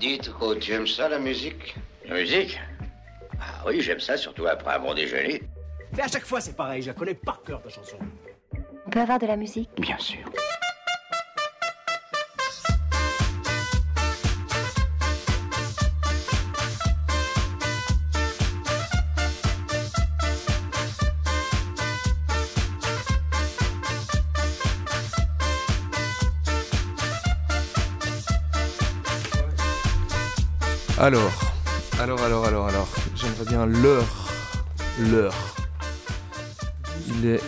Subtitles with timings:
[0.00, 0.30] Dites,
[0.60, 1.76] tu aimes ça la musique
[2.08, 2.58] La musique
[3.38, 5.42] Ah oui, j'aime ça, surtout après un bon déjeuner.
[5.94, 7.98] Mais à chaque fois, c'est pareil, je la connais par cœur, ta chanson.
[8.86, 9.68] On peut avoir de la musique?
[9.78, 10.20] Bien sûr.
[31.00, 31.32] Alors,
[31.98, 34.28] alors, alors, alors, alors, j'aimerais bien l'heure,
[35.10, 35.34] l'heure.
[37.08, 37.40] Il est,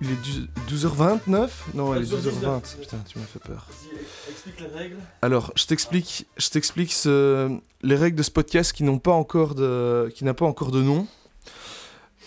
[0.00, 2.78] il est 12h29 Non, il est 12h20.
[2.80, 3.66] Putain, tu m'as fait peur.
[4.30, 4.96] Explique les règles.
[5.22, 9.54] Alors, je t'explique, je t'explique ce- les règles de ce podcast qui n'ont pas encore
[9.56, 11.06] de, qui n'a pas encore de nom.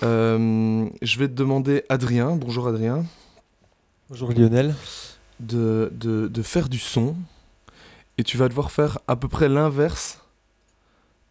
[0.04, 3.06] Euh, je vais te demander Adrien, bonjour Adrien,
[4.10, 4.76] Bonjour Lionel.
[5.40, 7.16] de, de, de faire du son
[8.18, 10.20] et tu vas devoir faire à peu près l'inverse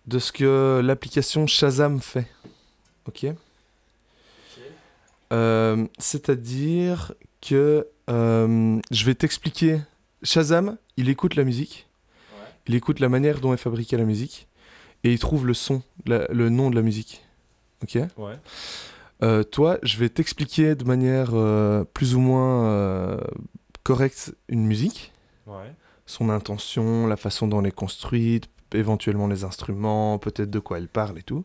[0.06, 2.26] de ce que l'application Shazam fait.
[3.06, 3.26] Ok
[5.32, 9.80] Euh, C'est-à-dire que euh, je vais t'expliquer.
[10.22, 11.86] Shazam, il écoute la musique,
[12.66, 14.48] il écoute la manière dont est fabriquée la musique
[15.02, 17.22] et il trouve le son, la- le nom de la musique.
[17.82, 18.38] Ok Ouais.
[19.22, 21.30] euh, toi, je vais t'expliquer de manière
[21.92, 23.20] plus ou moins
[23.82, 25.12] correcte une musique,
[25.46, 25.72] Ouais.
[26.06, 30.88] son intention, la façon dont elle est construite, éventuellement les instruments, peut-être de quoi elle
[30.88, 31.44] parle et tout.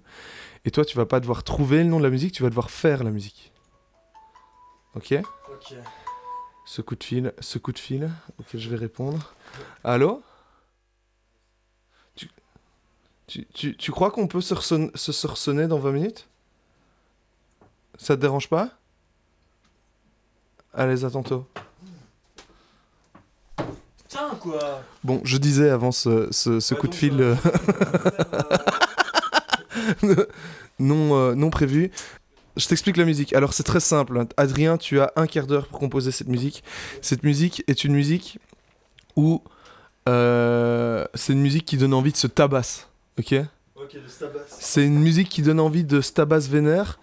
[0.66, 2.70] Et toi, tu vas pas devoir trouver le nom de la musique, tu vas devoir
[2.70, 3.52] faire la musique.
[4.96, 5.14] Ok
[5.52, 5.76] Ok.
[6.66, 9.34] Ce coup de fil, ce coup de fil auquel je vais répondre.
[9.84, 10.22] Allô
[12.16, 12.30] tu,
[13.28, 16.28] tu, tu, tu crois qu'on peut se, ressonner- se sorçonner dans 20 minutes?
[17.98, 18.70] Ça te dérange pas?
[20.74, 21.48] Allez, à tantôt.
[24.10, 27.36] Putain quoi Bon, je disais avant ce, ce, coup de fil euh,
[30.04, 30.26] euh,
[30.80, 31.92] non, euh, non prévu.
[32.58, 33.34] Je t'explique la musique.
[33.34, 34.26] Alors, c'est très simple.
[34.36, 36.64] Adrien, tu as un quart d'heure pour composer cette musique.
[37.02, 38.40] Cette musique est une musique
[39.16, 39.44] où
[40.08, 42.90] c'est une musique qui donne envie de se tabasse.
[43.20, 43.36] Ok?
[43.76, 44.40] Ok, de Stabas.
[44.48, 47.00] C'est une musique qui donne envie de se tabasse vénère.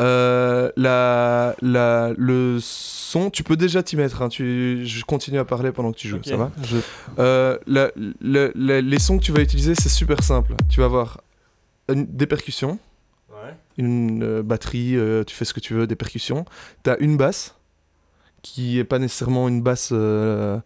[0.00, 4.22] Euh, la, la, le son, tu peux déjà t'y mettre.
[4.22, 4.28] hein.
[4.28, 6.20] Tu, je continue à parler pendant que tu joues.
[6.24, 6.50] Ça va
[7.18, 7.90] Euh, la-
[8.20, 10.54] la- la- Les sons que tu vas utiliser, c'est super simple.
[10.68, 11.20] Tu vas avoir
[11.88, 12.78] une- des percussions,
[13.30, 13.54] Ouais.
[13.78, 16.44] une euh, batterie, euh, tu fais ce que tu veux, des percussions.
[16.82, 17.54] Tu as une basse,
[18.42, 20.58] qui est pas nécessairement une basse, euh,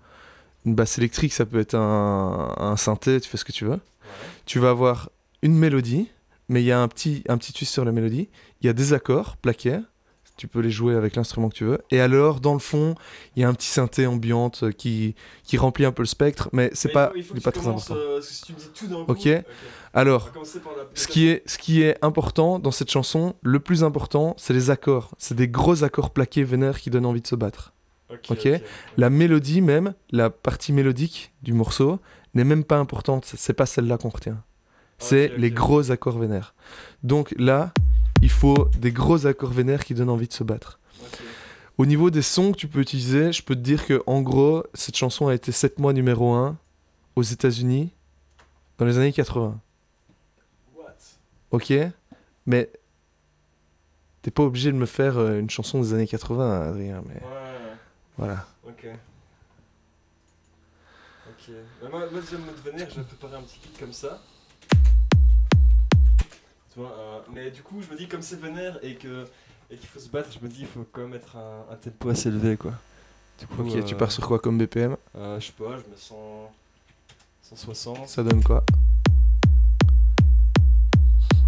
[0.65, 3.79] une basse électrique, ça peut être un, un synthé, tu fais ce que tu veux.
[4.47, 5.11] Tu vas avoir
[5.43, 6.09] une mélodie,
[6.49, 8.29] mais il y a un petit, un petit twist sur la mélodie.
[8.61, 9.79] Il y a des accords plaqués,
[10.37, 11.81] tu peux les jouer avec l'instrument que tu veux.
[11.91, 12.95] Et alors, dans le fond,
[13.35, 16.49] il y a un petit synthé ambiante euh, qui, qui remplit un peu le spectre,
[16.53, 17.95] mais c'est pas, il faut, il il est faut pas très important.
[17.97, 19.13] euh, parce que si tu me dis tout d'un coup.
[19.13, 19.29] Ok.
[19.95, 20.31] Alors,
[20.95, 24.71] ce qui, est, ce qui est important dans cette chanson, le plus important, c'est les
[24.71, 25.13] accords.
[25.19, 27.73] C'est des gros accords plaqués vénères qui donnent envie de se battre.
[28.31, 28.49] ok.
[28.97, 31.99] La mélodie même, la partie mélodique du morceau,
[32.35, 33.25] n'est même pas importante.
[33.37, 34.45] C'est pas celle-là qu'on retient.
[34.99, 36.55] C'est les gros accords vénères.
[37.03, 37.73] Donc là,
[38.23, 40.79] il faut des gros accords vénères qui donnent envie de se battre.
[41.79, 44.65] Au niveau des sons que tu peux utiliser, je peux te dire que en gros,
[44.75, 46.57] cette chanson a été 7 mois numéro 1
[47.15, 47.93] aux États-Unis
[48.79, 49.61] dans les années 80.
[50.77, 50.85] What?
[51.53, 51.73] Ok?
[52.47, 52.69] Mais
[54.23, 57.03] t'es pas obligé de me faire euh, une chanson des années 80, Adrien.
[57.07, 57.77] Mais Ouais.
[58.17, 58.47] voilà.
[58.67, 58.87] Ok.
[61.29, 61.51] Ok.
[61.83, 64.21] Bah, moi, moi, déjà, mode vénère, j'ai préparé un petit kit comme ça.
[66.79, 69.25] Tu euh, mais du coup, je me dis, comme c'est vénère et que
[69.71, 71.77] et qu'il faut se battre, je me dis, il faut quand même mettre un, un
[71.77, 72.73] tempo assez élevé, quoi.
[73.41, 75.91] Du coup, Ok, tu euh, pars sur quoi comme BPM euh, Je sais pas, je
[75.91, 76.49] me sens
[77.43, 78.09] 160.
[78.09, 78.65] Ça donne quoi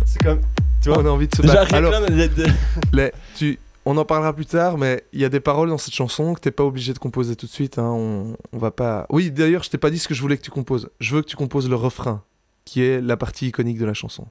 [0.04, 0.40] C'est comme.
[0.82, 1.74] Tu vois On a envie de se Déjà, battre.
[1.74, 2.46] Alors, là, de- de-
[2.92, 5.94] les- tu, on en parlera plus tard, mais il y a des paroles dans cette
[5.94, 7.78] chanson que t'es pas obligé de composer tout de suite.
[7.78, 9.06] hein, On, on va pas.
[9.10, 10.90] Oui, d'ailleurs, je t'ai pas dit ce que je voulais que tu composes.
[11.00, 12.22] Je veux que tu composes le refrain,
[12.64, 14.26] qui est la partie iconique de la chanson.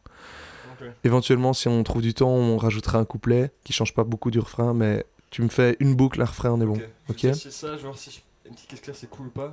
[1.03, 4.39] Éventuellement, si on trouve du temps, on rajoutera un couplet qui change pas beaucoup du
[4.39, 6.79] refrain, mais tu me fais une boucle, un refrain, on est bon.
[7.09, 7.17] Ok.
[7.19, 9.27] Je vais tester ça, je vais voir si je- une petite caisse claire c'est cool
[9.27, 9.51] ou pas.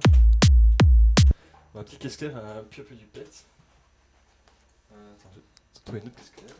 [1.75, 3.26] Bon, un petit caisse claire, un peu, un peu du pet.
[4.93, 6.55] Euh, attends, je vais trouver une autre caisse claire.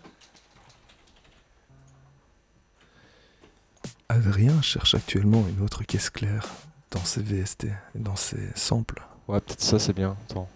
[4.09, 6.47] Adrien cherche actuellement une autre caisse claire
[6.91, 9.03] dans ses VST et dans ses samples.
[9.29, 10.17] Ouais, peut-être ça c'est bien.
[10.31, 10.49] Attends.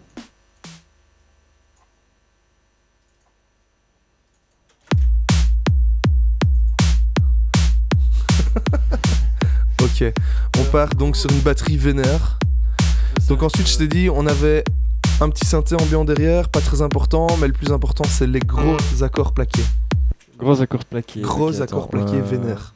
[10.01, 10.13] Ok,
[10.57, 12.39] on part donc sur une batterie vénère.
[13.27, 14.63] Donc ensuite, je t'ai dit, on avait
[15.19, 18.77] un petit synthé ambiant derrière, pas très important, mais le plus important c'est les gros
[19.01, 19.63] accords plaqués.
[20.39, 21.21] Gros accords plaqués.
[21.21, 22.73] Gros accords attends, plaqués euh, vénères.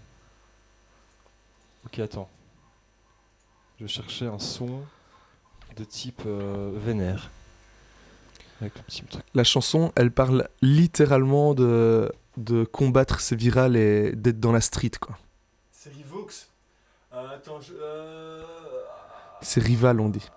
[1.87, 2.29] Ok, attends.
[3.81, 4.81] Je cherchais un son
[5.77, 7.31] de type euh, vénère.
[8.61, 9.23] Avec le petit truc.
[9.33, 14.91] La chanson, elle parle littéralement de, de combattre ses virales et d'être dans la street,
[15.01, 15.17] quoi.
[17.45, 17.73] Attends, je.
[17.79, 18.43] euh,
[19.41, 20.27] C'est rival, on dit.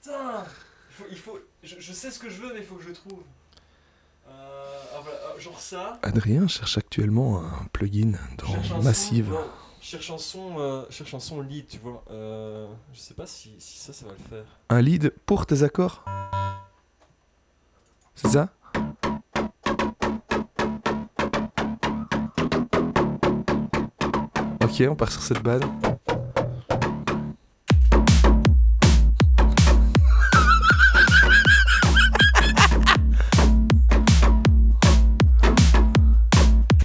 [0.00, 0.44] Putain
[0.88, 2.84] il faut, il faut, je, je sais ce que je veux, mais il faut que
[2.84, 3.20] je trouve.
[4.28, 5.98] Euh, ah, voilà, genre ça.
[6.02, 9.34] Adrien cherche actuellement un plugin un dans son, Massive.
[9.80, 12.02] je cherche un son, euh, je cherche un son lead, tu vois.
[12.10, 14.44] Euh, je sais pas si, si ça, ça va le faire.
[14.70, 16.04] Un lead pour tes accords?
[18.14, 18.48] C'est ça?
[24.72, 25.60] Ok, on part sur cette balle.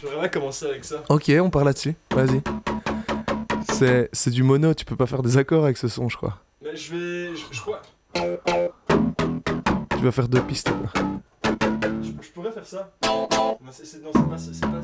[0.01, 1.03] J'aurais bien commencé avec ça.
[1.09, 1.95] Ok, on part là-dessus.
[2.11, 2.41] Vas-y.
[3.71, 6.39] C'est, c'est du mono, tu peux pas faire des accords avec ce son, je crois.
[6.63, 7.81] Mais je vais, je, je crois,
[8.13, 11.03] Tu vas faire deux pistes, quoi.
[12.01, 12.91] je, je pourrais faire ça.
[13.05, 13.27] Non,
[13.71, 14.81] c'est, c'est, non, c'est pas, c'est, c'est pas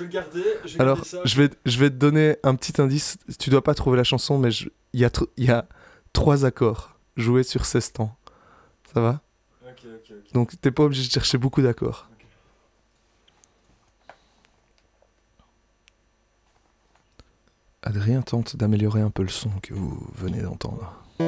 [0.00, 0.44] je vais le garder.
[0.64, 1.20] Je vais Alors, garder ça.
[1.24, 3.18] je vais, je vais te donner un petit indice.
[3.38, 4.50] Tu dois pas trouver la chanson, mais
[4.92, 5.50] il y, a y
[6.12, 8.16] trois accords joués sur 16 temps.
[8.94, 9.20] Ça va?
[9.64, 10.32] Ok, ok, ok.
[10.32, 12.08] Donc t'es pas obligé de chercher beaucoup d'accords.
[17.82, 20.92] Adrien tente d'améliorer un peu le son que vous venez d'entendre.
[21.18, 21.24] Je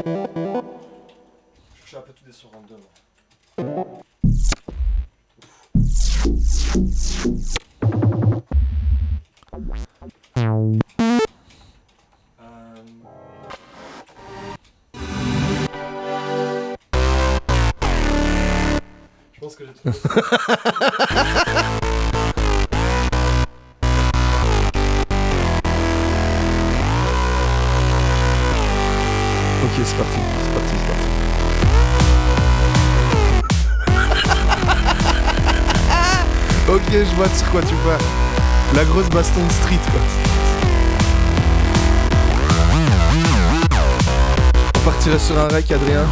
[1.86, 4.01] cherche un peu tous des sons random.
[19.84, 19.90] Ok,
[29.84, 31.06] c'est parti, c'est parti, c'est parti.
[36.68, 37.98] ok, je vois sur quoi tu vas.
[38.76, 40.00] La grosse baston de street, quoi.
[44.76, 46.06] On partirait sur un rec, Adrien.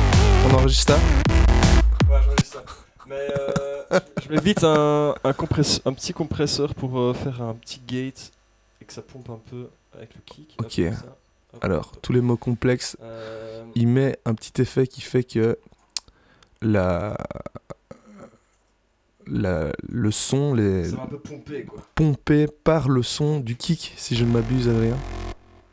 [0.49, 1.30] On enregistre ça.
[4.39, 8.31] Vite un, un, compresse- un petit compresseur pour euh, faire un petit gate
[8.81, 10.55] et que ça pompe un peu avec le kick.
[10.59, 10.77] Ok.
[10.77, 11.17] comme ça.
[11.55, 15.25] Hop, Alors, hop, tous les mots complexes, Euh, il met un petit effet qui fait
[15.25, 15.59] que
[16.63, 17.17] la,
[19.27, 21.83] la le son les ça va un peu pomper quoi.
[21.95, 24.97] pompé par le son du kick, si je ne m'abuse, Adrien.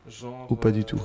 [0.08, 1.00] Genre, Ou pas du tout.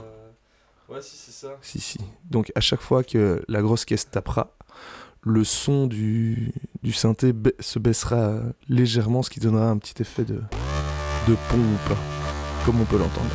[0.90, 1.58] Ouais, si, c'est ça.
[1.62, 1.98] Si, si.
[2.30, 4.52] Donc, à chaque fois que la grosse caisse tapera,
[5.26, 6.54] le son du,
[6.92, 10.42] synthé se baissera légèrement, ce qui donnera un petit effet de,
[11.28, 11.98] de pompe,
[12.66, 13.32] comme on peut l'entendre.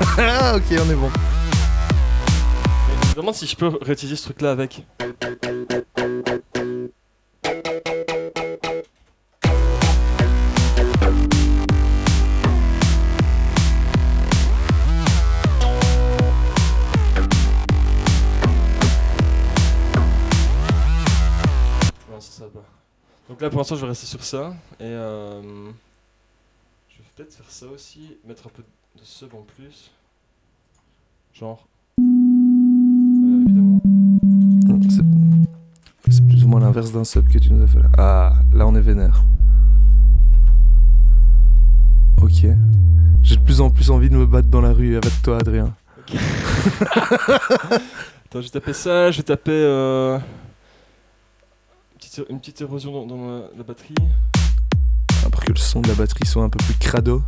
[0.00, 1.10] Ok, on est bon.
[3.02, 4.82] Je me demande si je peux réutiliser ce truc là avec.
[23.28, 25.70] Donc là pour l'instant je vais rester sur ça et euh,
[27.18, 28.62] peut-être faire ça aussi, mettre un peu
[28.96, 29.90] de sub en plus.
[31.34, 31.66] Genre.
[32.00, 33.80] Euh, évidemment.
[36.08, 37.88] C'est plus ou moins l'inverse d'un sub que tu nous as fait là.
[37.98, 39.24] Ah, là on est vénère.
[42.22, 42.46] Ok.
[43.22, 45.74] J'ai de plus en plus envie de me battre dans la rue avec toi, Adrien.
[46.14, 46.20] Attends,
[48.34, 50.22] je vais taper ça, je vais taper euh, une,
[51.98, 53.96] petite, une petite érosion dans, dans la, la batterie.
[55.48, 57.22] Que le son de la batterie soit un peu plus crado.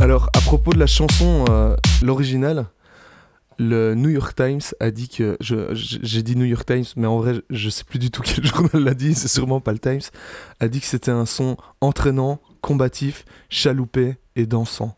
[0.00, 2.66] Alors, à propos de la chanson, euh, l'original,
[3.60, 5.36] Le New York Times a dit que.
[5.40, 8.22] je- je- J'ai dit New York Times, mais en vrai, je sais plus du tout
[8.24, 10.00] quel journal l'a dit, c'est sûrement pas le Times.
[10.60, 14.97] A dit que c'était un son entraînant, combatif, chaloupé et dansant.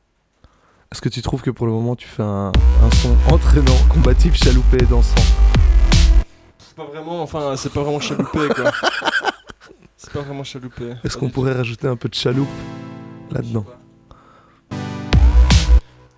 [0.92, 4.34] Est-ce que tu trouves que pour le moment tu fais un, un son entraînant, combatif,
[4.34, 5.14] chaloupé et dansant
[6.58, 8.72] C'est pas vraiment, enfin, c'est pas vraiment chaloupé quoi.
[9.96, 10.94] c'est pas vraiment chaloupé.
[11.04, 12.48] Est-ce qu'on pourrait rajouter un peu de chaloupe
[13.30, 13.64] là-dedans.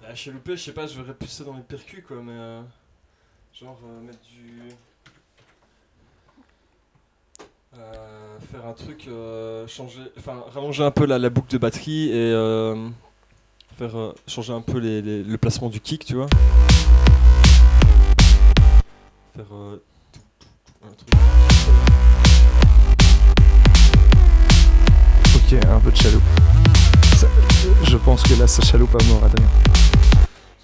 [0.02, 2.32] La chaloupé, je sais pas, je verrais plus ça dans les percus quoi, mais.
[2.32, 2.62] euh,
[3.52, 4.72] genre euh, mettre du.
[7.78, 10.00] Euh, faire un truc, euh, changer.
[10.18, 12.32] Enfin, rallonger un peu la, la boucle de batterie et.
[13.88, 16.28] Faire euh, changer un peu les- les- le placement du kick, tu vois.
[19.34, 19.46] Faire.
[19.52, 19.82] euh,
[20.84, 21.08] un truc.
[25.34, 26.22] Ok, un peu de chaloupe.
[27.16, 27.26] Ça-
[27.84, 29.48] je pense que là, ça chaloupe à mort, Adrien.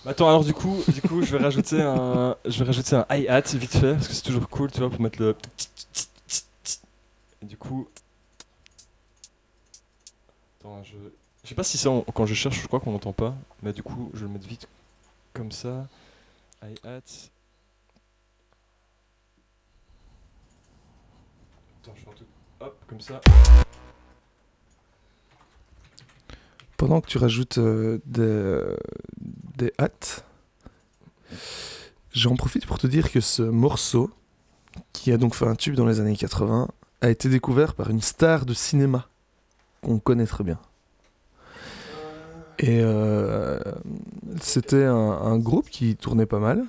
[0.05, 3.07] Bah Attends, alors du coup, du coup, je vais rajouter un, je vais rajouter un
[3.11, 5.35] hi-hat vite fait parce que c'est toujours cool, tu vois, pour mettre le.
[7.43, 7.89] Et du coup,
[10.61, 10.95] attends, je,
[11.49, 13.83] je sais pas si ça, quand je cherche, je crois qu'on n'entend pas, mais du
[13.83, 14.69] coup, je vais le mettre vite
[15.33, 15.89] comme ça.
[16.63, 17.01] Hi-hat.
[21.81, 22.67] Attends, je fais un.
[22.67, 23.23] Hop, comme ça.
[26.77, 28.77] Pendant que tu rajoutes euh, des,
[29.57, 29.73] des
[32.13, 34.11] j'en profite pour te dire que ce morceau,
[34.93, 36.69] qui a donc fait un tube dans les années 80,
[37.01, 39.09] a été découvert par une star de cinéma
[39.81, 40.61] qu'on connaît très bien.
[42.61, 43.61] Et euh,
[44.41, 46.65] c'était un, groupe qui tournait pas mal.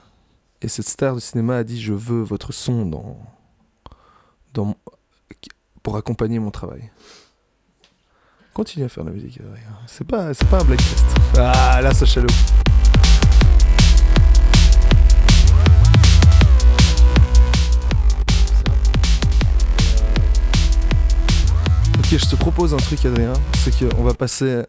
[0.62, 3.17] Et cette star de cinéma a dit Je veux votre son dans,
[4.53, 4.75] dans,
[5.81, 6.91] pour accompagner mon travail.
[8.53, 9.63] Continue à faire de la musique, Adrien.
[9.88, 11.05] C'est pas, c'est pas un black test.
[11.38, 12.31] Ah, là, ça chaloupe.
[21.98, 23.34] Ok, je te propose un truc, Adrien.
[23.55, 24.65] C'est qu'on va passer.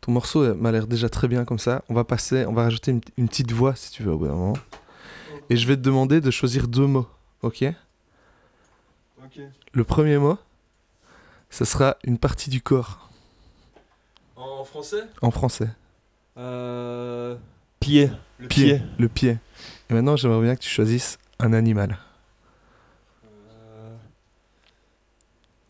[0.00, 1.82] Ton morceau m'a l'air déjà très bien comme ça.
[1.88, 4.26] On va passer, on va rajouter une, une petite voix si tu veux au bout
[4.26, 4.56] d'un moment.
[5.50, 7.06] Et je vais te demander de choisir deux mots,
[7.42, 7.64] ok?
[9.24, 9.40] Ok.
[9.72, 10.38] Le premier mot,
[11.50, 13.10] ce sera une partie du corps
[14.36, 15.04] En français?
[15.22, 15.68] En français.
[16.36, 17.36] Euh.
[17.80, 18.10] Pied.
[18.38, 18.64] Le Pied.
[18.78, 18.82] pied.
[18.98, 19.38] Le pied.
[19.90, 21.98] Et maintenant, j'aimerais bien que tu choisisses un animal.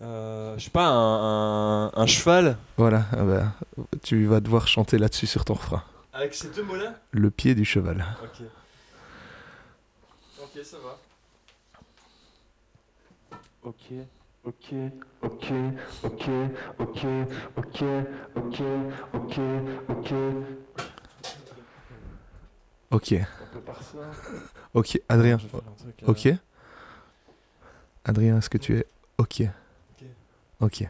[0.02, 3.52] Euh, je sais pas, un, un, un cheval Voilà, ah bah,
[4.02, 5.82] tu vas devoir chanter là-dessus sur ton refrain.
[6.12, 8.04] Avec ces deux mots-là Le pied du cheval.
[8.22, 8.46] Ok.
[10.42, 10.98] Ok, ça va.
[13.62, 13.92] Ok,
[14.44, 14.74] ok,
[15.22, 15.52] ok,
[16.02, 16.30] ok,
[16.78, 17.04] ok,
[17.58, 17.82] ok,
[18.36, 18.62] ok,
[19.14, 19.40] ok,
[19.88, 20.12] ok.
[22.90, 23.14] Ok,
[24.74, 25.36] ok, Adrien.
[25.36, 26.28] Truc, euh, Ok.
[28.04, 28.86] Adrien, est-ce que tu es
[29.18, 29.42] ok?
[30.60, 30.88] Ok.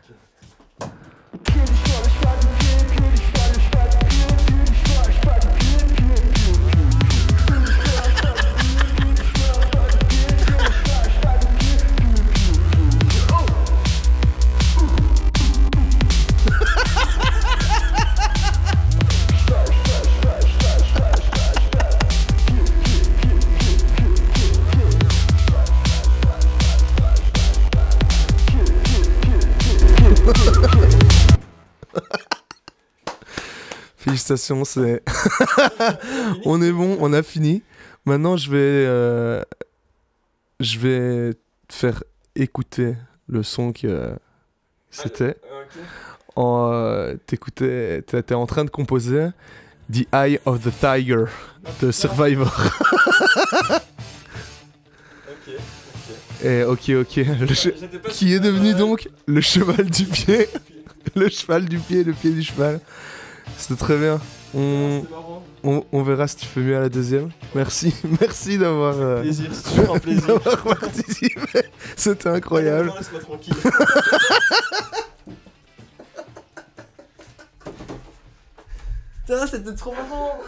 [34.29, 35.03] Félicitations, c'est.
[36.45, 37.63] on est bon, on a fini.
[38.05, 38.57] Maintenant, je vais.
[38.87, 39.43] euh,
[40.61, 41.35] Je vais
[41.71, 42.03] faire
[42.37, 42.95] écouter
[43.29, 44.11] le son que
[44.91, 45.37] c'était.
[46.37, 48.03] En, euh, T'écoutais.
[48.03, 49.29] T'étais en train de composer
[49.93, 51.25] The Eye of the Tiger
[51.81, 52.53] de Survivor.
[56.45, 57.17] Et ok, ok.
[57.17, 60.49] le che- J'étais pas Qui est devenu euh, donc le cheval du pied.
[61.17, 62.79] Le cheval du pied, le pied du cheval.
[63.59, 64.21] C'était très bien.
[64.55, 65.43] On, C'était marrant.
[65.65, 67.31] on, on verra si tu fais mieux à la deuxième.
[67.55, 70.41] Merci, merci d'avoir euh, Plaisir, c'est toujours un plaisir.
[70.41, 71.63] participé.
[71.97, 72.93] C'était incroyable.
[72.97, 73.55] Laisse-moi tranquille.
[79.27, 80.39] Putain, c'était trop marrant.